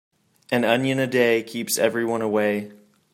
[0.49, 2.71] An onion a day keeps everyone away.